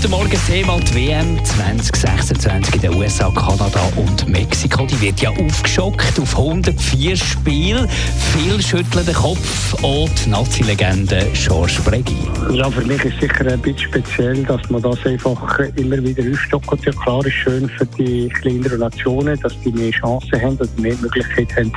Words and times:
Heute 0.00 0.12
Morgen 0.12 0.38
Thema 0.46 0.80
die 0.80 0.94
WM 0.94 1.44
2026 1.44 2.76
in 2.76 2.80
den 2.80 2.94
USA, 2.94 3.30
Kanada 3.32 3.82
und 3.96 4.26
Mexiko. 4.26 4.86
Die 4.86 4.98
wird 4.98 5.20
ja 5.20 5.28
aufgeschockt 5.28 6.18
auf 6.18 6.38
104 6.38 7.14
Spiele. 7.18 7.86
Viel 8.32 8.62
schütteln 8.62 9.04
den 9.04 9.14
Kopf. 9.14 9.74
Auch 9.82 10.08
die 10.24 10.30
Nazi-Legende 10.30 11.26
George 11.34 11.80
Bregi. 11.84 12.16
Ja, 12.50 12.70
für 12.70 12.80
mich 12.80 13.04
ist 13.04 13.12
es 13.16 13.20
sicher 13.20 13.52
ein 13.52 13.60
bisschen 13.60 13.90
speziell, 13.90 14.42
dass 14.44 14.70
man 14.70 14.80
das 14.80 15.04
einfach 15.04 15.58
immer 15.76 16.02
wieder 16.02 16.24
aufstockt. 16.32 16.86
Ja, 16.86 16.92
klar 16.92 17.26
ist 17.26 17.34
schön 17.34 17.68
für 17.68 17.84
die 17.84 18.30
kleineren 18.40 18.80
Nationen, 18.80 19.38
dass 19.40 19.52
die 19.60 19.70
mehr 19.70 19.90
Chancen 19.90 20.40
haben, 20.40 20.58
sie 20.58 20.80
mehr 20.80 20.96
Möglichkeiten 20.96 21.56
haben, 21.56 21.72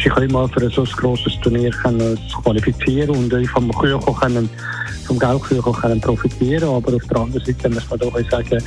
sich 0.00 0.16
immer 0.18 0.48
für 0.48 0.70
so 0.70 0.82
ein 0.82 0.90
grosses 0.92 1.32
Turnier 1.40 1.72
können, 1.72 2.16
zu 2.30 2.40
qualifizieren 2.42 3.10
und 3.10 3.48
vom 3.48 3.72
Küchen 3.72 4.14
können, 4.14 4.48
vom 5.06 5.18
können 5.18 6.00
profitieren. 6.00 6.68
Aber 6.68 6.94
auf 6.94 7.02
der 7.10 7.18
anderen 7.18 7.44
Seite 7.44 7.55
muss 7.64 7.88
man 7.90 7.98
doch 7.98 8.30
sagen, 8.30 8.62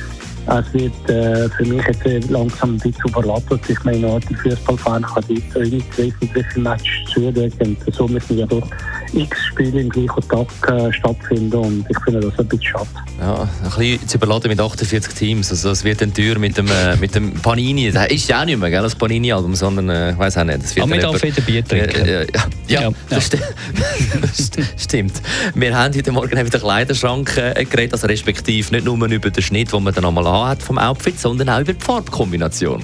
es 0.46 0.74
wird 0.74 1.10
äh, 1.10 1.48
für 1.50 1.64
mich 1.64 1.82
jetzt 1.86 2.30
langsam 2.30 2.74
ein 2.74 2.78
bisschen 2.78 3.04
überlappert. 3.08 3.60
Ich 3.68 3.84
meine, 3.84 4.18
die 4.20 4.34
Fußballfan 4.34 5.02
kann 5.02 5.24
irgendwie 5.28 5.84
zwei, 5.90 6.12
drei 6.32 6.60
Matches 6.60 7.12
zuschauen 7.12 7.52
und 7.60 7.94
so 7.94 8.08
müssen 8.08 8.38
ja 8.38 8.46
doch 8.46 8.66
x 9.12 9.46
Spiele 9.46 9.80
im 9.80 9.88
gleichen 9.88 10.28
Tag 10.28 10.48
äh, 10.68 10.92
stattfinden 10.92 11.54
und 11.54 11.86
ich 11.88 11.98
finde 12.04 12.20
das 12.20 12.38
ein 12.38 12.46
bisschen 12.46 12.64
schade. 12.64 12.88
Ja, 13.20 13.42
ein 13.42 13.70
bisschen 13.70 14.08
zu 14.08 14.16
überladen 14.16 14.50
mit 14.50 14.60
48 14.60 15.14
Teams. 15.14 15.50
Also 15.50 15.70
es 15.70 15.84
wird 15.84 16.00
dann 16.00 16.12
teuer 16.14 16.38
mit 16.38 16.56
dem, 16.56 16.68
äh, 16.68 16.96
mit 16.96 17.14
dem 17.14 17.32
Panini. 17.34 17.90
Das 17.90 18.10
ist 18.10 18.28
ja 18.28 18.40
auch 18.40 18.44
nicht 18.44 18.58
mehr, 18.58 18.70
gell, 18.70 18.82
das 18.82 18.94
Panini-Album, 18.94 19.54
sondern 19.54 19.88
äh, 19.88 20.12
ich 20.12 20.18
weiß 20.18 20.38
auch 20.38 20.44
nicht. 20.44 20.62
Das 20.62 20.76
wird 20.76 20.84
Aber 20.84 20.94
mit 20.94 21.04
auf 21.04 21.22
jeden 21.22 21.44
Bier 21.44 21.64
trinken. 21.64 22.06
Ja, 22.06 22.20
ja, 22.20 22.26
ja, 22.68 22.82
ja, 22.82 22.90
das 23.08 23.26
sti 24.34 24.62
stimmt. 24.76 25.20
Wir 25.54 25.76
haben 25.76 25.94
heute 25.94 26.12
Morgen 26.12 26.38
über 26.38 26.50
den 26.50 26.60
Kleiderschrank 26.60 27.36
äh, 27.36 27.64
geredet, 27.64 27.92
also 27.92 28.06
respektive 28.06 28.72
nicht 28.72 28.84
nur 28.84 28.96
über 29.06 29.30
den 29.30 29.42
Schnitt, 29.42 29.72
den 29.72 29.82
man 29.82 29.94
dann 29.94 30.04
einmal 30.04 30.48
hat 30.48 30.62
vom 30.62 30.78
Outfit, 30.78 31.18
sondern 31.18 31.48
auch 31.48 31.60
über 31.60 31.72
die 31.72 31.84
Farbkombination. 31.84 32.82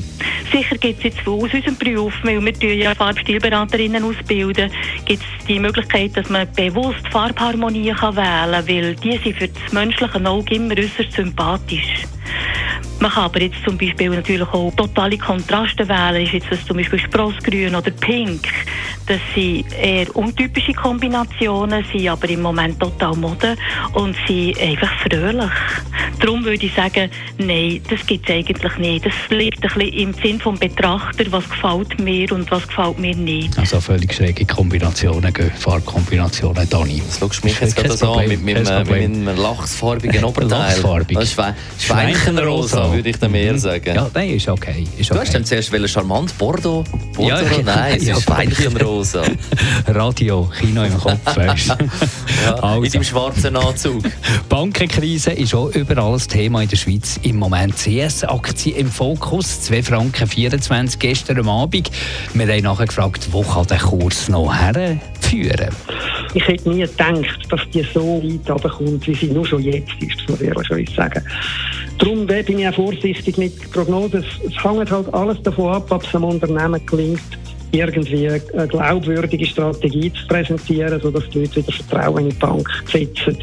Sicher 0.53 0.77
gibt 0.79 0.99
es 0.99 1.05
jetzt 1.05 1.27
aus 1.27 1.53
unserem 1.53 1.77
Beruf, 1.77 2.15
weil 2.23 2.45
wir 2.45 2.75
ja 2.75 2.95
Farbstilberaterinnen 2.95 4.05
ausbilden, 4.05 4.71
gibt 5.05 5.23
es 5.23 5.47
die 5.47 5.59
Möglichkeit, 5.59 6.16
dass 6.17 6.28
man 6.31 6.50
bewusst 6.53 7.06
Farbharmonie 7.11 7.92
kann 7.92 8.17
wählen 8.17 8.53
kann, 8.53 8.69
weil 8.69 8.95
die 8.97 9.19
sind 9.19 9.36
für 9.36 9.48
das 9.48 9.72
menschliche 9.72 10.27
Auge 10.27 10.55
immer 10.55 10.77
äußerst 10.77 11.12
sympathisch. 11.12 12.05
Man 13.00 13.11
kann 13.11 13.25
aber 13.25 13.42
jetzt 13.42 13.62
zum 13.64 13.77
Beispiel 13.77 14.09
natürlich 14.09 14.48
auch 14.48 14.72
totale 14.75 15.19
Kontraste 15.19 15.87
wählen. 15.87 16.25
Ist 16.25 16.33
jetzt 16.33 16.50
das 16.50 16.64
zum 16.64 16.78
Beispiel 16.78 16.98
Sprossgrün 16.98 17.75
oder 17.75 17.91
Pink. 17.91 18.48
Das 19.07 19.21
sind 19.35 19.73
eher 19.73 20.15
untypische 20.17 20.73
Kombinationen, 20.73 21.85
sind 21.93 22.09
aber 22.09 22.29
im 22.29 22.43
Moment 22.43 22.81
total 22.81 23.15
Mode 23.15 23.57
und 23.93 24.17
sind 24.27 24.61
einfach 24.61 24.91
fröhlich. 25.03 25.51
Darum 26.21 26.45
würde 26.45 26.67
ich 26.67 26.75
sagen, 26.75 27.09
nein, 27.39 27.81
das 27.89 28.05
gibt 28.07 28.29
es 28.29 28.34
eigentlich 28.34 28.77
nicht. 28.79 29.07
Das 29.07 29.12
liegt 29.31 29.62
ein 29.62 29.71
bisschen 29.73 29.93
im 29.93 30.12
Sinn 30.15 30.39
des 30.39 30.59
Betrachter, 30.59 31.25
was 31.31 31.49
gefällt 31.49 32.01
mir 32.01 32.33
und 32.33 32.51
was 32.51 32.67
gefällt 32.67 32.99
mir 32.99 33.15
nicht. 33.15 33.57
Also 33.57 33.81
völlig 33.81 34.12
schräge 34.12 34.45
Kombinationen, 34.45 35.33
Farbkombinationen, 35.57 36.69
Dani. 36.69 37.01
Das 37.07 37.21
schaust 37.21 37.43
du 37.43 37.47
mich 37.47 37.61
jetzt 37.61 37.77
gerade 37.77 37.97
so 37.97 38.12
an 38.12 38.29
mit, 38.29 38.45
meinem 38.45 39.37
lachsfarbigen 39.37 40.25
Oberteil. 40.25 40.49
Lachsfarbig. 40.49 41.17
Das 41.19 41.31
ist 41.31 41.41
Schweinchenrosa, 41.79 42.93
würde 42.93 43.09
ich 43.09 43.19
dann 43.19 43.31
mehr 43.31 43.53
mhm. 43.53 43.59
sagen. 43.59 43.95
Ja, 43.95 44.11
nein, 44.12 44.31
ist 44.31 44.49
okay. 44.49 44.84
Ist 44.99 45.11
okay. 45.11 45.19
Du 45.19 45.21
hast 45.21 45.34
dann 45.34 45.44
zuerst 45.44 45.91
charmant 45.91 46.37
Bordeaux? 46.38 46.84
Bordeaux? 47.15 47.27
Ja, 47.27 47.62
nein, 47.62 47.97
es 47.97 48.09
ist 48.09 48.23
Schweinchenrosa. 48.23 48.96
Radio, 49.89 50.51
Kino 50.59 50.83
im 50.83 50.99
Kopf, 50.99 51.19
weißt 51.37 51.69
ja, 51.69 52.55
also. 52.55 52.83
In 52.83 52.93
deinem 52.93 53.05
schwarzen 53.05 53.57
Anzug. 53.57 54.03
Bankenkrise 54.49 55.33
ist 55.33 55.55
auch 55.55 55.69
überall 55.75 56.15
ein 56.15 56.19
Thema 56.19 56.62
in 56.62 56.69
der 56.69 56.77
Schweiz 56.77 57.21
im 57.23 57.37
Moment. 57.37 57.77
CS-Aktie 57.77 58.75
im 58.75 58.91
Fokus, 58.91 59.61
2 59.62 59.83
Franken 59.83 60.27
24 60.27 60.99
gestern 60.99 61.41
am 61.41 61.49
Abend. 61.49 61.91
Wir 62.33 62.47
haben 62.47 62.62
nachher 62.62 62.87
gefragt, 62.87 63.29
wo 63.33 63.43
kann 63.43 63.67
der 63.67 63.79
Kurs 63.79 64.29
noch 64.29 64.55
herführen? 64.55 65.71
Ich 66.35 66.47
hätte 66.47 66.69
nie 66.69 66.81
gedacht, 66.81 67.39
dass 67.51 67.61
die 67.73 67.87
so 67.93 68.23
weit 68.23 68.51
runterkommt, 68.51 69.06
wie 69.06 69.15
sie 69.15 69.27
nur 69.27 69.47
schon 69.47 69.62
jetzt 69.62 69.93
ist, 70.01 70.29
muss 70.29 70.41
ich 70.41 70.49
ehrlich 70.49 70.91
sagen. 70.95 71.23
Darum 71.99 72.27
bin 72.27 72.59
ich 72.59 72.69
auch 72.69 72.75
vorsichtig 72.75 73.39
mit 73.39 73.71
Prognosen. 73.73 74.25
Es 74.47 74.65
hängt 74.65 74.91
halt 74.91 75.12
alles 75.15 75.43
davon 75.43 75.75
ab, 75.75 75.91
ob 75.91 76.05
es 76.05 76.15
einem 76.15 76.25
Unternehmen 76.25 76.85
gelingt, 76.85 77.21
irgendwie 77.78 78.28
eine 78.28 78.69
glaubwürdige 78.69 79.47
Strategie 79.47 80.12
zu 80.12 80.26
präsentieren, 80.26 81.00
sodass 81.00 81.28
die 81.31 81.41
Leute 81.41 81.56
wieder 81.56 81.72
Vertrauen 81.72 82.25
in 82.25 82.31
die 82.31 82.37
Bank 82.37 82.69
setzen. 82.91 83.38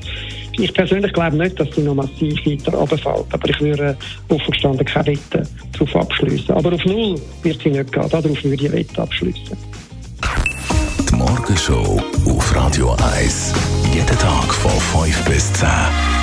Ich 0.59 0.73
persönlich 0.73 1.11
glaube 1.13 1.37
nicht, 1.37 1.59
dass 1.59 1.67
sie 1.75 1.81
noch 1.81 1.95
massiv 1.95 2.37
weiter 2.45 2.77
runterfällt, 2.77 3.25
aber 3.31 3.49
ich 3.49 3.59
würde 3.59 3.97
offen 4.29 4.85
keine 4.85 5.07
Wette 5.07 5.47
darauf 5.71 5.95
abschließen. 5.95 6.53
Aber 6.53 6.73
auf 6.73 6.85
Null 6.85 7.19
wird 7.41 7.61
sie 7.61 7.69
nicht 7.69 7.91
gehen, 7.91 8.09
darauf 8.09 8.23
würde 8.23 8.65
ich 8.65 8.71
Wette 8.71 9.01
abschließen. 9.01 9.57
Die 11.09 11.15
Morgenshow 11.15 12.01
auf 12.27 12.55
Radio 12.55 12.95
1. 13.15 13.53
Jeden 13.93 14.17
Tag 14.19 14.53
von 14.53 14.71
5 15.01 15.25
bis 15.25 15.53
10. 15.53 16.22